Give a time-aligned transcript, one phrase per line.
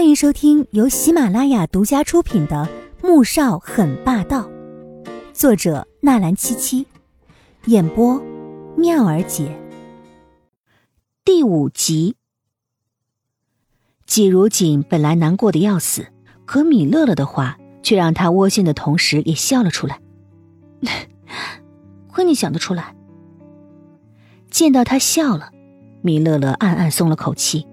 [0.00, 2.66] 欢迎收听由喜马拉雅独家出品的
[3.06, 4.48] 《穆少很霸道》，
[5.34, 6.86] 作者纳兰七七，
[7.66, 8.18] 演播
[8.78, 9.54] 妙儿姐。
[11.22, 12.16] 第五集，
[14.06, 16.06] 季如锦本来难过的要死，
[16.46, 20.00] 可米乐乐的话却让他窝心的同时也笑了出来。
[22.08, 22.96] 亏你想得出来。
[24.50, 25.50] 见到他笑了，
[26.00, 27.66] 米乐乐暗暗松了口气。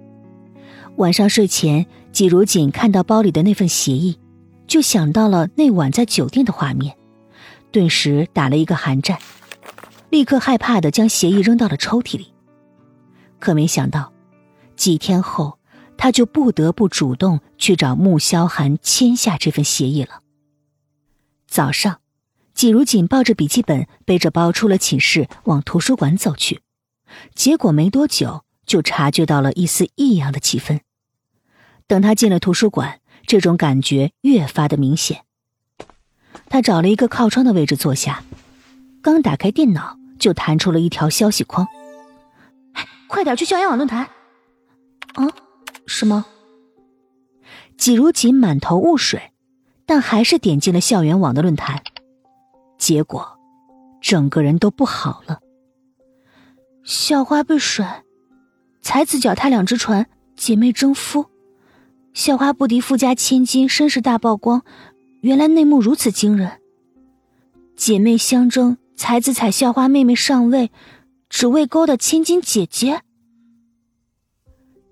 [0.98, 1.86] 晚上睡前，
[2.18, 4.18] 季如锦看到包里的那份协议，
[4.66, 6.98] 就想到了那晚在酒店的画面，
[7.72, 9.20] 顿时打了一个寒战，
[10.10, 12.34] 立刻害怕的将协议扔到了抽屉里。
[13.38, 14.12] 可没想到，
[14.76, 15.60] 几天后，
[15.96, 20.24] 他就不得不主动去找穆萧寒签下这份协议了。
[21.48, 22.00] 早上，
[22.56, 26.62] 季如锦抱着笔记本，背着包出了寝室，往图书馆走去，
[27.36, 30.80] 结果没多久就察觉到了一丝异样的气氛。
[31.88, 35.24] 等他进了图书馆，这种感觉越发的明显。
[36.50, 38.24] 他找了一个靠窗的位置坐下，
[39.02, 41.68] 刚打开电脑，就弹出了一条消息框
[43.08, 44.10] ：“快点去校园网论坛！”
[45.16, 45.28] 啊？
[45.86, 46.26] 什么？
[47.78, 49.32] 季如锦满头雾水，
[49.86, 51.82] 但还是点进了校园网的论坛。
[52.78, 53.40] 结果，
[54.02, 55.40] 整个人都不好了。
[56.84, 58.04] 校花被甩，
[58.82, 61.26] 才子脚踏两只船，姐妹争夫。
[62.18, 64.64] 校花不敌富家千金，身世大曝光。
[65.22, 66.54] 原来内幕如此惊人。
[67.76, 70.72] 姐妹相争，才子踩校花妹妹上位，
[71.30, 73.02] 只为勾搭千金姐姐。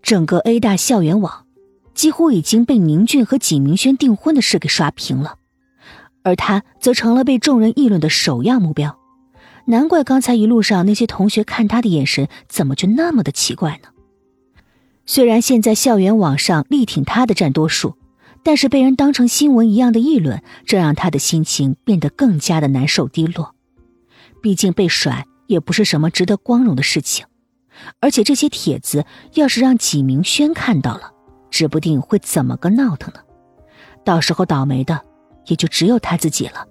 [0.03, 1.47] 整个 A 大校园网
[1.95, 5.39] 几乎已经被宁俊和景明轩订婚的事给刷屏了，
[6.21, 8.99] 而他则成了被众人议论的首要目标。
[9.65, 13.89] 难怪刚才一路上那些同学看他的眼神怎么就那么的奇怪呢？
[15.07, 17.95] 虽然现在校园网上力挺他的占多数，
[18.43, 23.53] 但是被人当成新闻一样的议论，这让他的心情变得更加的难受低落。
[24.41, 27.25] 毕竟被甩也不是什么值得光荣的事情，
[27.99, 31.11] 而且这些帖子要是让纪明轩看到了，
[31.51, 33.19] 指不定会怎么个闹腾呢。
[34.03, 35.01] 到时候倒霉的
[35.45, 36.65] 也就只有他自己了。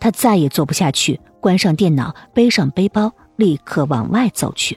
[0.00, 4.76] 他再也坐不下去，关上电脑，背上背包，立刻往外走去。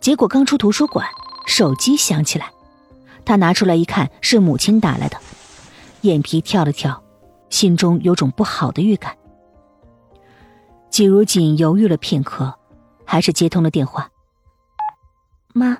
[0.00, 1.06] 结果刚出图书馆。
[1.48, 2.52] 手机响起来，
[3.24, 5.18] 他拿出来一看，是母亲打来的，
[6.02, 7.02] 眼皮跳了跳，
[7.48, 9.16] 心中有种不好的预感。
[10.90, 12.54] 季如锦犹豫了片刻，
[13.06, 14.10] 还是接通了电话。
[15.54, 15.78] 妈，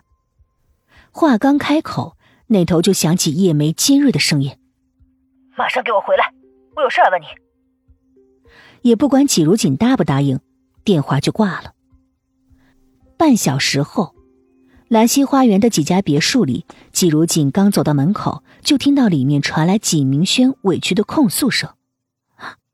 [1.12, 4.57] 话刚开口，那头就响起叶梅尖锐的声音
[5.55, 6.33] ：“马上给我回来，
[6.77, 7.27] 我有事要问你。”
[8.81, 10.41] 也不管季如锦答不答应，
[10.83, 11.75] 电话就挂了。
[13.19, 14.15] 半小时后。
[14.88, 21.75] 兰溪花园的几家别墅里，季如锦刚走到门口，就听到里面传来纪明轩委屈的控诉声：“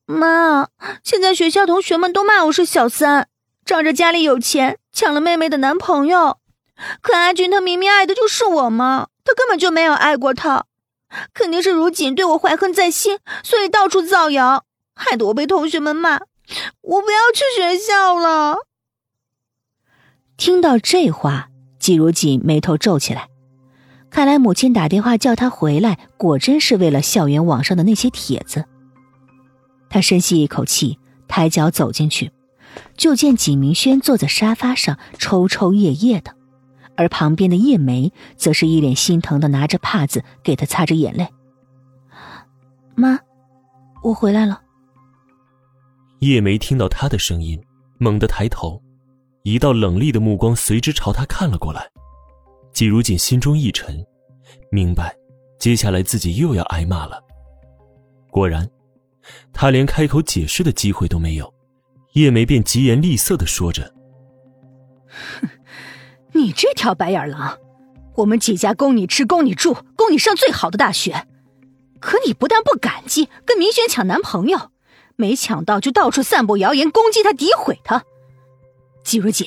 [0.06, 0.68] 妈，
[1.02, 3.26] 现在学校同学们都骂我是小三，
[3.64, 6.38] 仗着家里有钱抢了妹妹的男朋友。
[7.00, 10.66] 可阿军他明明爱的就是我嘛，他根本就没有爱过她，
[11.32, 14.64] 肯定是如锦对我怀恨在心，所以到处造谣，
[14.94, 16.20] 害得我被同学们骂。
[16.80, 18.58] 我不要去学校了。”
[20.38, 21.48] 听到这话。
[21.84, 23.28] 季如锦眉头皱起来，
[24.08, 28.64] 看来母亲打电话叫他回来，果真是为了校园网上的那些帖子。
[29.90, 32.32] 他深吸一口气，抬脚走进去，
[32.96, 36.34] 就见景明轩坐在沙发上抽抽噎噎的，
[36.96, 41.28] 而旁边的叶梅则是一脸心疼的拿着帕子给他擦着眼泪。
[42.94, 43.18] 妈，
[44.02, 44.62] 我回来了。
[46.20, 47.62] 叶梅听到他的声音，
[47.98, 48.80] 猛地抬头。
[49.44, 51.86] 一道冷厉的目光随之朝他看了过来，
[52.72, 54.02] 季如锦心中一沉，
[54.70, 55.14] 明白，
[55.58, 57.22] 接下来自己又要挨骂了。
[58.30, 58.66] 果然，
[59.52, 61.52] 他连开口解释的机会都没有，
[62.14, 63.92] 叶梅便疾言厉色的说着
[65.42, 65.48] ：“哼，
[66.32, 67.58] 你这条白眼狼，
[68.16, 71.26] 我们季家供你吃，供你住，供你上最好的大学，
[72.00, 74.70] 可你不但不感激，跟明轩抢男朋友，
[75.16, 78.04] 没抢到就到处散布谣言，攻击他，诋毁他。”
[79.04, 79.46] 季如锦，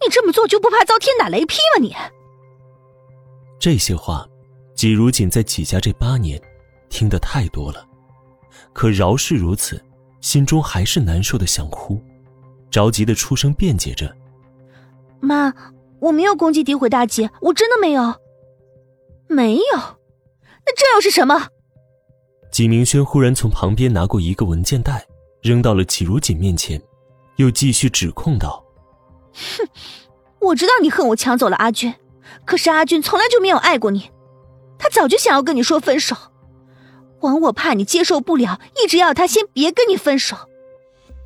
[0.00, 1.80] 你这么做就不怕遭天打雷劈吗？
[1.80, 1.94] 你
[3.58, 4.28] 这些话，
[4.74, 6.40] 季如锦在季家这八年
[6.90, 7.84] 听得太多了，
[8.72, 9.82] 可饶是如此，
[10.20, 11.98] 心中还是难受的想哭，
[12.70, 14.14] 着急的出声辩解着
[15.18, 15.52] ：“妈，
[15.98, 18.14] 我没有攻击诋毁大姐，我真的没有，
[19.28, 21.48] 没有，那这又是什么？”
[22.52, 25.06] 季明轩忽然从旁边拿过一个文件袋，
[25.40, 26.80] 扔到了季如锦面前，
[27.36, 28.63] 又继续指控道。
[29.34, 29.68] 哼，
[30.48, 31.94] 我知道你恨我抢走了阿俊，
[32.44, 34.10] 可是阿俊从来就没有爱过你。
[34.78, 36.16] 他早就想要跟你说分手。
[37.20, 40.36] 枉我怕你接受不了，一直要他先别跟你分手。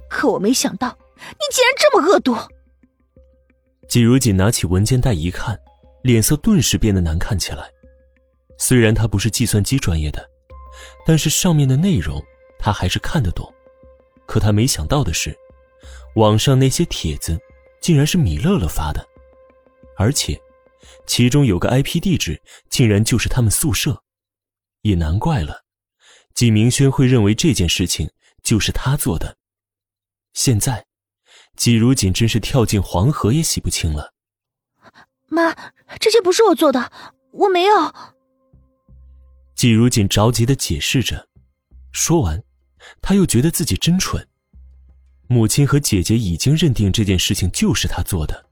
[0.08, 2.36] 可我没想到，你竟然这么恶毒。
[3.88, 5.58] 季如锦拿起文件袋一看，
[6.02, 7.68] 脸色顿时变得难看起来。
[8.58, 10.24] 虽然他不是计算机专业的，
[11.04, 12.22] 但是上面的内容
[12.58, 13.52] 他还是看得懂。
[14.26, 15.36] 可他没想到的是，
[16.14, 17.36] 网上那些帖子
[17.80, 19.06] 竟然是米乐乐发的，
[19.96, 20.40] 而且
[21.06, 24.02] 其中有个 IP 地址竟然就是他们宿舍，
[24.82, 25.64] 也难怪了，
[26.34, 28.10] 季明轩会认为这件事情
[28.42, 29.36] 就是他做的。
[30.32, 30.86] 现在。
[31.56, 34.14] 季如锦真是跳进黄河也洗不清了。
[35.26, 35.52] 妈，
[35.98, 36.92] 这些不是我做的，
[37.32, 37.92] 我没有。
[39.56, 41.28] 季如锦着急的解释着，
[41.90, 42.40] 说完，
[43.02, 44.24] 他又觉得自己真蠢。
[45.28, 48.46] 母亲和姐姐已经认定这件事情就是他做的，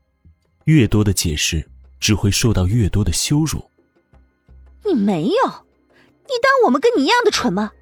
[0.65, 1.69] 越多的解释
[1.99, 3.71] 只会受到越多的羞辱。
[4.85, 5.67] 你没有，
[6.25, 7.73] 你当我们跟你一样的蠢吗？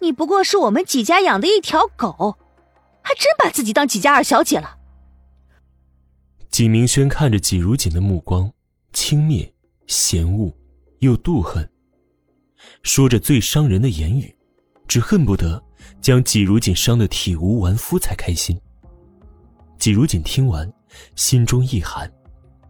[0.00, 2.36] 你不过是我们几家养的一条狗。
[3.04, 4.78] 还真把自己当几家二小姐了。
[6.50, 8.52] 纪明轩看着纪如锦的目光，
[8.92, 9.50] 轻蔑、
[9.88, 10.54] 嫌恶
[11.00, 11.68] 又妒恨，
[12.84, 14.34] 说着最伤人的言语，
[14.86, 15.60] 只恨不得
[16.00, 18.58] 将纪如锦伤得体无完肤才开心。
[19.78, 20.72] 纪如锦听完，
[21.16, 22.10] 心中一寒，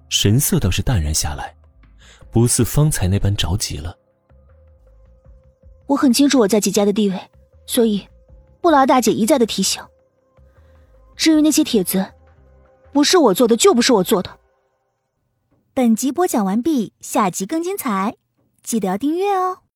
[0.08, 1.54] 神色倒是淡然下来，
[2.30, 3.96] 不似方才那般着急了。
[5.86, 7.20] 我很清楚我在季家的地位，
[7.66, 8.06] 所以
[8.60, 9.82] 不劳大姐一再的提醒。
[11.16, 12.12] 至于那些帖子，
[12.92, 14.38] 不是我做的，就不是我做的。
[15.74, 18.16] 本集播讲完毕，下集更精彩，
[18.62, 19.61] 记得要订阅哦。